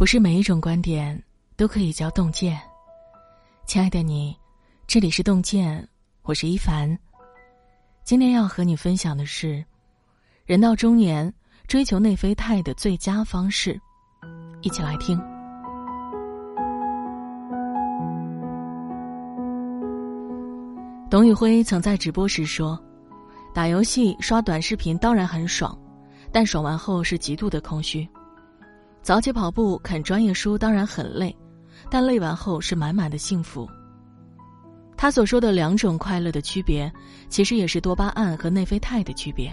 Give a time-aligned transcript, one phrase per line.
[0.00, 1.22] 不是每一种观点
[1.58, 2.58] 都可以叫洞见。
[3.66, 4.34] 亲爱的你，
[4.86, 5.86] 这里是洞见，
[6.22, 6.98] 我是一凡。
[8.02, 9.62] 今天要和你分享的是，
[10.46, 11.30] 人到中年
[11.68, 13.78] 追求内啡肽的最佳方式，
[14.62, 15.20] 一起来听。
[21.10, 22.82] 董宇辉曾在直播时说
[23.52, 25.78] ：“打游戏、刷短视频当然很爽，
[26.32, 28.08] 但爽完后是极度的空虚。
[29.02, 31.34] 早起跑步、啃专业书当然很累，
[31.90, 33.68] 但累完后是满满的幸福。”
[34.96, 36.92] 他所说的两种快乐的区别，
[37.30, 39.50] 其实也是多巴胺和内啡肽的区别。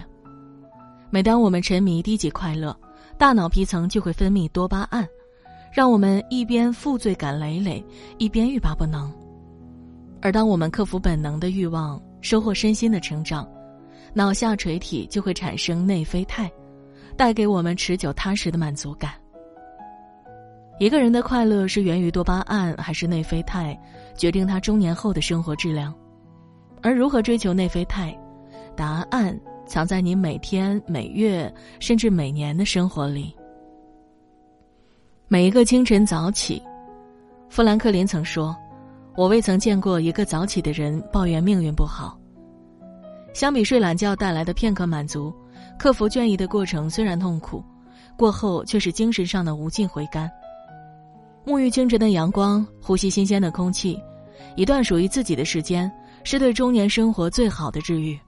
[1.08, 2.78] 每当我们沉迷低级快乐，
[3.16, 5.08] 大脑皮层就会分泌多巴胺，
[5.72, 7.82] 让我们一边负罪感累累，
[8.18, 9.10] 一边欲罢不能。
[10.20, 13.48] 而当我们克服本能的欲望，收获身心的成长，
[14.12, 16.50] 脑下垂体就会产生内啡肽，
[17.16, 19.14] 带给我们持久踏实的满足感。
[20.78, 23.76] 一个人的快乐是源于多巴胺还是内啡肽，
[24.16, 25.92] 决定他中年后的生活质量。
[26.80, 28.16] 而如何追求内啡肽，
[28.76, 33.34] 答案藏在你每天、每月甚至每年的生活里。
[35.26, 36.62] 每一个清晨早起，
[37.48, 38.56] 富兰克林曾说
[39.16, 42.16] ：“我未曾见过一个早起的人抱怨命运不好。”
[43.34, 45.34] 相比睡懒觉带来的片刻满足，
[45.76, 47.64] 克服倦意的过程虽然痛苦，
[48.16, 50.30] 过后却是精神上的无尽回甘。
[51.48, 53.98] 沐浴清晨的阳光，呼吸新鲜的空气，
[54.54, 55.90] 一段属于自己的时间，
[56.22, 58.20] 是对中年生活最好的治愈。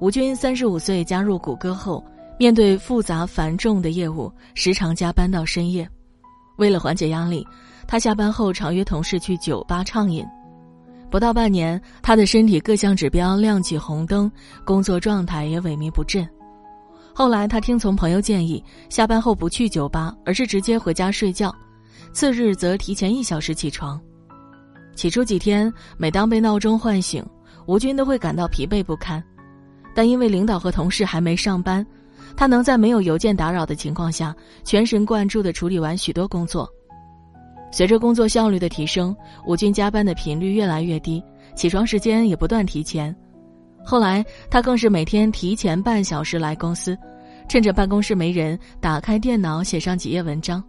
[0.00, 2.04] 吴军三十五岁加入谷歌后，
[2.36, 5.88] 面对复杂繁重的业务，时常加班到深夜。
[6.56, 7.46] 为了缓解压力，
[7.86, 10.26] 他下班后常约同事去酒吧畅饮。
[11.12, 14.28] 不到半年，他的身体各项指标亮起红灯，
[14.64, 16.28] 工作状态也萎靡不振。
[17.14, 21.54] 后来，他听从朋友建议，下班后不去酒吧，而是直接回家睡觉。
[22.12, 24.00] 次日则提前一小时起床，
[24.94, 27.24] 起初几天，每当被闹钟唤醒，
[27.66, 29.22] 吴军都会感到疲惫不堪。
[29.94, 31.84] 但因为领导和同事还没上班，
[32.36, 34.34] 他能在没有邮件打扰的情况下，
[34.64, 36.68] 全神贯注地处理完许多工作。
[37.72, 39.14] 随着工作效率的提升，
[39.46, 41.22] 吴军加班的频率越来越低，
[41.54, 43.14] 起床时间也不断提前。
[43.84, 46.98] 后来，他更是每天提前半小时来公司，
[47.48, 50.62] 趁着办公室没人，打开电脑写上几页文章。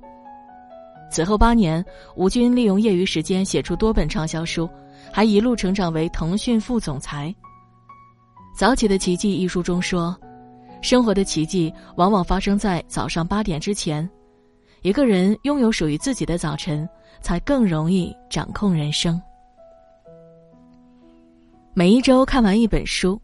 [1.12, 1.84] 此后八年，
[2.16, 4.68] 吴军利用业余时间写出多本畅销书，
[5.12, 7.36] 还一路成长为腾讯副总裁。
[8.58, 10.18] 《早起的奇迹》一书中说
[10.82, 14.10] ：“生活的奇迹往往发生在早上八点之前。
[14.84, 16.88] 一个人拥有属于自己的早晨，
[17.20, 19.22] 才更容易掌控人生。”
[21.76, 23.22] 每一周看完一本书。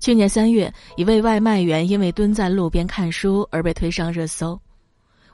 [0.00, 4.60] 去年三月，一位外卖员因为蹲在路边看书而被推上热搜。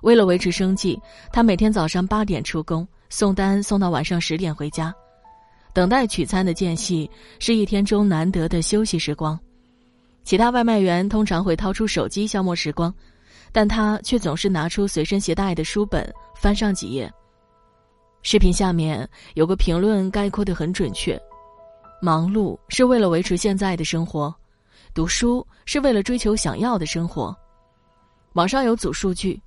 [0.05, 1.01] 为了维持生计，
[1.33, 4.95] 他每天早上八点出工，送单送到晚上十点回家。
[5.73, 9.39] 等待取餐的间隙是一天中难得的休息时光。
[10.23, 12.95] 其他外卖员通常会掏出手机消磨时光，
[13.51, 17.11] 但他却总是拿出随身携带的书本翻上几页。
[18.21, 21.19] 视频下面有个评论概括的很准确：
[22.03, 24.33] 忙碌是为了维持现在的生活，
[24.93, 27.35] 读书是为了追求想要的生活。
[28.35, 29.41] 网上有组数据。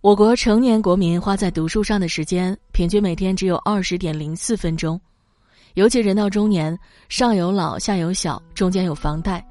[0.00, 4.98] 我国成年国民花在读书上的时间，平均每天只有二十点零四分钟。
[5.74, 6.78] 尤其人到中年，
[7.08, 9.44] 上有老下有小，中间有房贷，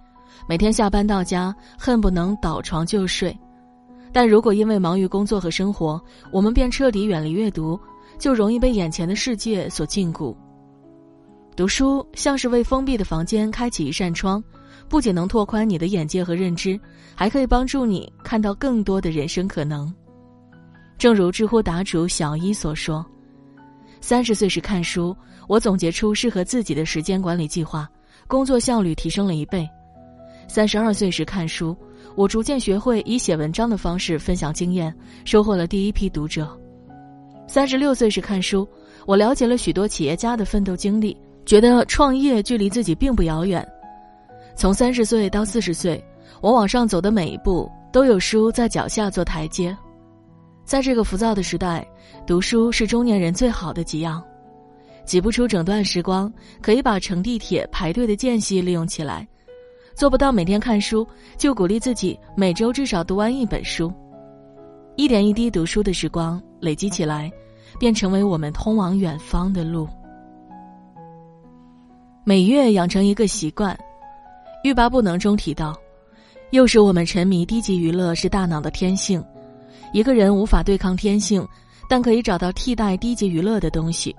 [0.47, 3.37] 每天下班到家恨不能倒床就睡。
[4.13, 7.77] 但如果因为忙于工作和生活，我们便彻底远离阅读，
[8.17, 10.33] 就容易被眼前的世界所禁锢。
[11.57, 14.41] 读书像是为封闭的房间开启一扇窗，
[14.87, 16.79] 不仅能拓宽你的眼界和认知，
[17.15, 19.93] 还可以帮助你看到更多的人生可能。
[20.97, 23.05] 正如知乎答主小一所说
[24.01, 25.15] ：“三十岁时看书，
[25.47, 27.87] 我总结出适合自己的时间管理计划，
[28.27, 29.69] 工作效率提升了一倍。
[30.47, 31.75] 三十二岁时看书，
[32.15, 36.49] 我逐渐学会以写文章的方式分享经验，收获了第一批读者。
[37.47, 38.67] 三十六岁时看书，
[39.05, 41.15] 我了解了许多企业家的奋斗经历，
[41.45, 43.65] 觉得创业距离自己并不遥远。
[44.55, 46.03] 从三十岁到四十岁，
[46.41, 49.77] 我往上走的每一步，都有书在脚下做台阶。”
[50.67, 51.87] 在这个浮躁的时代，
[52.25, 54.21] 读书是中年人最好的给养。
[55.05, 56.31] 挤不出整段时光，
[56.61, 59.25] 可以把乘地铁排队的间隙利用起来。
[59.95, 63.89] 做不到每天看书，就鼓励自己每周至少读完一本书。
[64.97, 67.31] 一点一滴读书的时光累积起来，
[67.79, 69.87] 便成为我们通往远方的路。
[72.25, 73.75] 每月养成一个习惯，
[74.65, 75.73] 欲罢不能中提到，
[76.49, 79.23] 诱使我们沉迷低级娱乐是大脑的天性。
[79.93, 81.45] 一个人无法对抗天性，
[81.89, 84.15] 但可以找到替代低级娱乐的东西。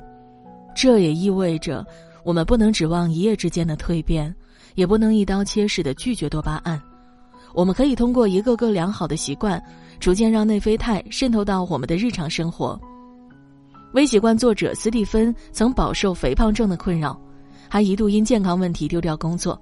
[0.75, 1.85] 这也意味着，
[2.25, 4.35] 我们不能指望一夜之间的蜕变，
[4.75, 6.81] 也不能一刀切式的拒绝多巴胺。
[7.55, 9.62] 我们可以通过一个个良好的习惯，
[9.99, 12.79] 逐渐让内啡肽渗透到我们的日常生活。
[13.94, 17.19] 微习惯作者斯蒂芬曾饱受肥胖症的困扰，
[17.69, 19.61] 还一度因健康问题丢掉工作。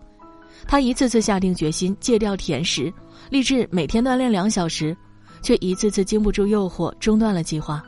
[0.67, 2.93] 他一次次下定决心戒掉甜食，
[3.31, 4.97] 立志每天锻炼两小时，
[5.47, 7.81] 却一次次经不住诱惑，中断了计划。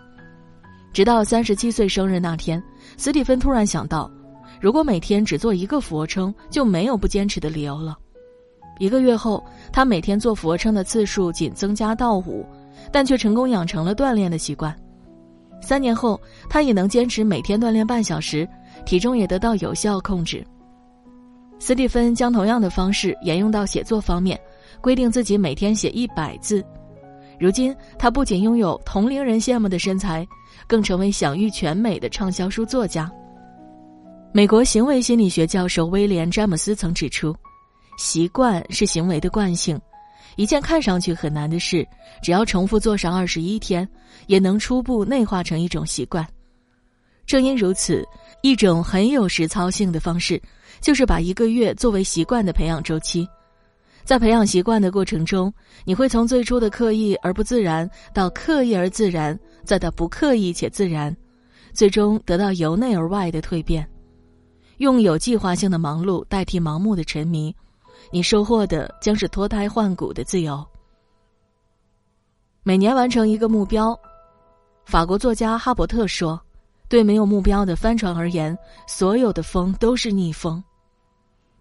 [0.93, 2.63] 直到三十七岁生日那天，
[2.97, 4.09] 斯蒂芬突然想到，
[4.61, 7.99] 如果每天只做一个俯卧撑，就没有不坚持的理由了。
[8.79, 12.47] 一个月后，他每天做俯卧撑的次数仅增加到五，
[12.93, 14.73] 但却成功养成了锻炼的习惯。
[15.61, 18.49] 三年后，他也能坚持每天锻炼半小时，
[18.87, 20.47] 体重也得到有效控制。
[21.59, 24.39] 斯蒂芬将同样的方式沿用到写作方面，
[24.81, 26.65] 规定自己每天写一百字。
[27.39, 30.27] 如今，他不仅拥有同龄人羡慕的身材，
[30.67, 33.11] 更成为享誉全美的畅销书作家。
[34.33, 37.35] 美国行为心理学教授威廉·詹姆斯曾指出，
[37.97, 39.81] 习惯是行为的惯性。
[40.37, 41.87] 一件看上去很难的事，
[42.23, 43.89] 只要重复做上二十一天，
[44.27, 46.27] 也能初步内化成一种习惯。
[47.27, 48.05] 正因如此，
[48.43, 50.41] 一种很有实操性的方式，
[50.81, 53.29] 就是把一个月作为习惯的培养周期。
[54.09, 55.53] 在培养习惯的过程中，
[55.85, 61.15] 你会从最初的刻意而不自然，到刻意而自然，再到不刻意且自然，
[61.75, 63.87] 最终得到由内而外的蜕变。
[64.79, 67.55] 用有计划性的忙碌代替盲目的沉迷。
[68.11, 70.67] 你收获的将是脱胎换骨的自由。
[72.63, 73.95] 每年完成一个目标，
[74.87, 76.41] 法国作家哈伯特说
[76.89, 78.57] ：“对没有目标的帆船而言，
[78.87, 80.65] 所有的风都是逆风。”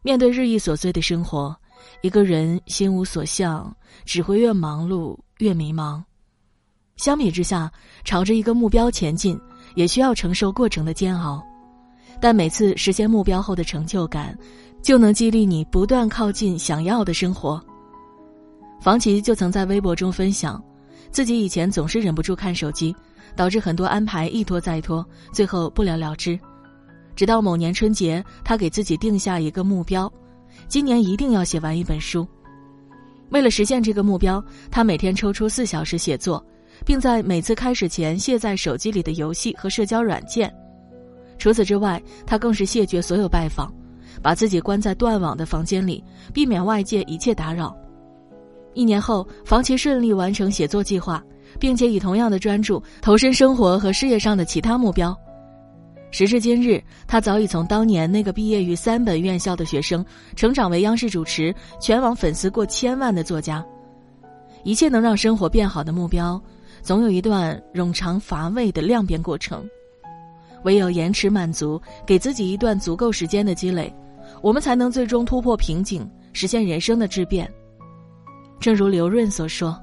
[0.02, 1.54] 面对日益琐碎的生活，
[2.02, 3.76] 一个人心无所向，
[4.06, 6.02] 只会越忙碌越迷茫。
[6.96, 7.72] 相比之下，
[8.04, 9.40] 朝着一个目标前进，
[9.76, 11.44] 也需要承受过程的煎熬，
[12.20, 14.38] 但每次实现目标后的成就感。
[14.84, 17.62] 就能激励你不断靠近想要的生活。
[18.80, 20.64] 房琪就曾在微博中分享，
[21.12, 22.96] 自己以前总是忍不住看手机，
[23.36, 26.40] 导致很多安排一拖再拖，最后不了了之。
[27.16, 30.10] 直到某年春节，他给自己定下一个目标，
[30.68, 32.28] 今年一定要写完一本书。
[33.30, 36.44] 为了实现这个目标，他每天抽出四小时写作，
[36.86, 40.54] 并在每次开始前卸载手机里的游戏和社交软件。
[41.38, 43.74] 除此之外，他更是谢绝所有拜访。
[44.20, 47.78] 把自己关在断网的房间里，避免外界一切打扰。
[48.74, 51.24] 一年后，房琪顺利完成写作计划，
[51.60, 55.16] 并且以同样的专注投身生活和事业上的其他目标。
[56.18, 60.04] 时至今日，他早已从当年那个毕业于三本院校的学生，
[60.36, 63.64] 成长为央视主持、全网粉丝过千万的作家。
[64.64, 66.42] 一切能让生活变好的目标，
[66.82, 69.64] 总有一段冗长乏味的量变过程。
[70.64, 73.94] 唯有延迟满足，给自己一段足够时间的积累。
[74.42, 77.48] 我们才能最终突破瓶颈，实现人生的质变。
[78.60, 79.80] 正如刘润所说：“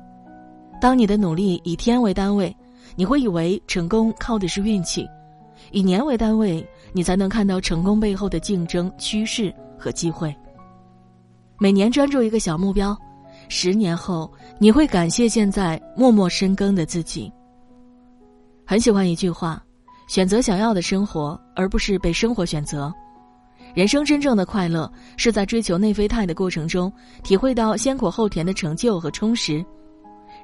[0.83, 2.53] 当你的努力以天为单位，
[2.97, 5.05] 你会以为成功靠的是运气；
[5.71, 10.35] 以年为单位，你才能看到成功背后的竞争趋势和机会。
[11.59, 12.97] 每年专注一个小目标，
[13.49, 17.33] 十年后你会感谢现在默默深耕的自己。”
[18.67, 19.63] 很喜欢一句话
[20.09, 22.93] ：“选择想要的生活，而不是被生活选择。”
[23.75, 26.93] 人生真正的快乐，是在追求内啡肽的过程中，
[27.23, 29.65] 体会到先苦后甜的成就和充实。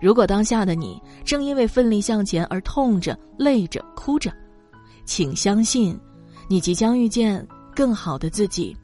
[0.01, 4.33] 如果当下的你正因为奋力向前而痛着、累着、哭着，
[5.11, 5.99] 请相信，
[6.47, 8.77] 你即将遇见更好的自己。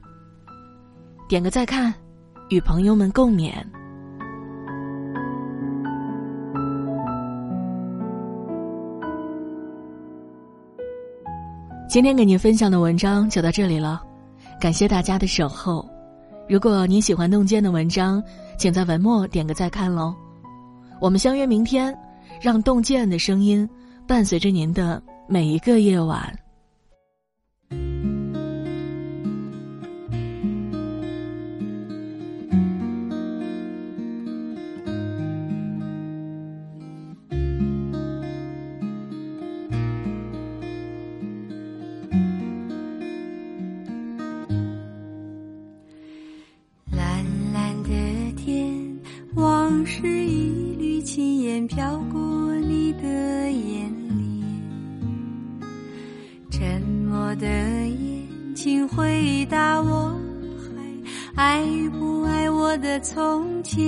[1.28, 1.94] 点个再看，
[2.48, 3.52] 与朋友们共勉。
[11.88, 14.02] 今天给您分享的文章就到这里了。
[14.60, 15.88] 感谢大家的守候，
[16.48, 18.20] 如果你喜欢洞见的文章，
[18.58, 20.12] 请在文末点个再看喽。
[21.00, 21.96] 我们相约明天，
[22.42, 23.68] 让洞见的声音
[24.08, 26.38] 伴随着您的每一个夜晚。
[46.92, 48.72] 蓝蓝的天
[49.34, 51.98] 往事一缕青烟飘
[62.96, 63.86] 的从前？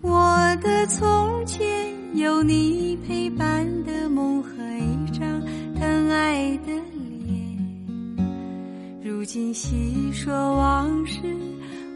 [0.00, 1.66] 我的从前
[2.14, 5.38] 有你陪伴的梦和一张
[5.74, 6.72] 疼爱的
[7.26, 8.16] 脸，
[9.04, 11.20] 如今细说往事，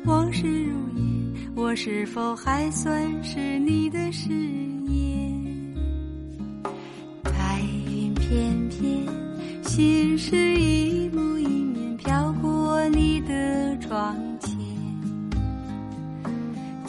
[0.05, 4.29] 往事如烟，我是否还算是你的誓
[4.89, 5.75] 言？
[7.23, 9.07] 白云片片，
[9.63, 14.15] 心事一幕一面飘过你的窗。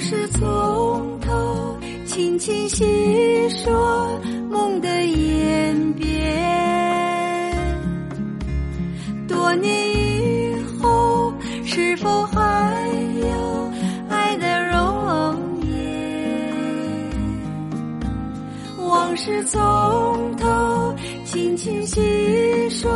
[0.00, 6.08] 往事从头轻轻细说，梦的演变。
[9.28, 11.34] 多年以后，
[11.66, 12.88] 是否还
[13.20, 13.70] 有
[14.08, 16.50] 爱的容颜？
[18.78, 22.90] 往事从头轻轻细说，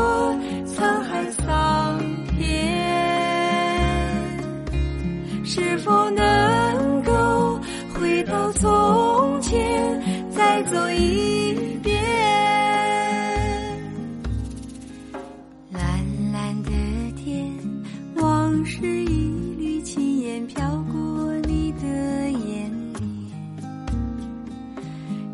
[10.74, 11.54] 走一
[11.84, 12.02] 遍？
[15.70, 15.80] 蓝
[16.32, 16.70] 蓝的
[17.16, 17.48] 天，
[18.16, 21.86] 往事一缕轻烟飘过你的
[22.28, 23.06] 眼帘。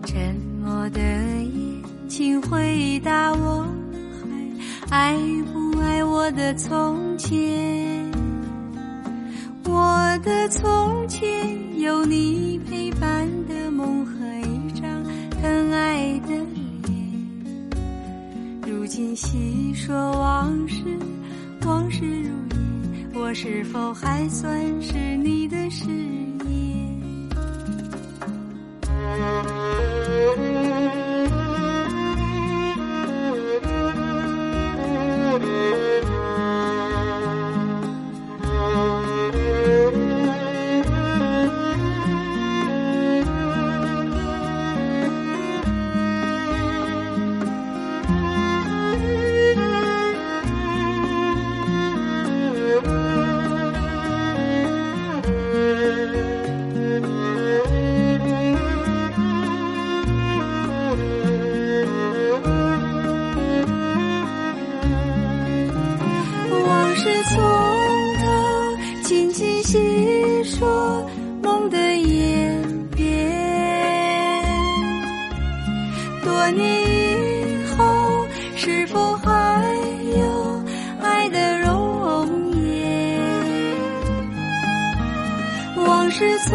[0.04, 3.66] 沉默的夜，请回答我，
[4.90, 5.16] 还爱
[5.54, 7.40] 不爱我的从前？
[9.64, 14.19] 我的从前有你陪伴的梦和
[18.90, 20.82] 今细说往事，
[21.64, 25.87] 往事如烟，我是否还算是你的誓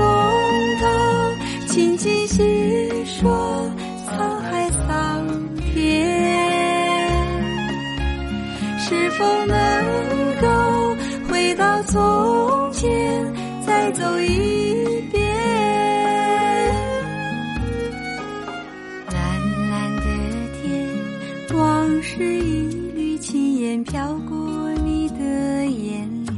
[0.06, 0.14] 从
[0.78, 0.86] 头
[1.66, 2.44] 轻轻细
[3.06, 3.72] 说，
[4.06, 5.26] 沧海桑
[5.58, 5.74] 田。
[8.78, 9.56] 是否能
[10.40, 10.48] 够
[11.28, 13.34] 回到从前，
[13.66, 15.26] 再走一遍？
[19.12, 19.18] 蓝
[19.72, 20.04] 蓝的
[20.62, 20.70] 天，
[21.58, 26.36] 往事一缕轻烟飘过你的眼帘。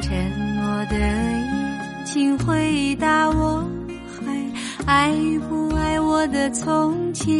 [0.00, 3.64] 沉的夜，请回答我，
[4.06, 4.32] 还
[4.86, 5.12] 爱
[5.48, 7.34] 不爱我的从前？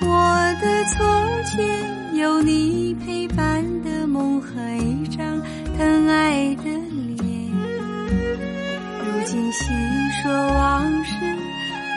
[0.00, 1.04] 我的从
[1.44, 5.40] 前有你陪伴的梦和一张
[5.76, 7.26] 疼爱的脸，
[9.00, 9.70] 如今细
[10.22, 11.14] 说往事，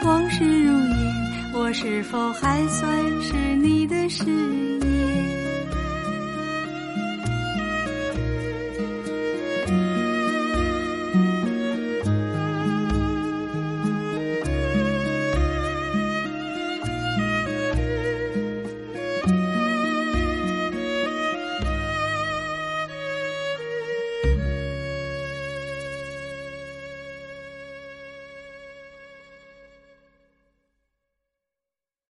[0.05, 1.13] 往事如烟，
[1.53, 2.89] 我是否还算
[3.21, 4.78] 是你的誓言？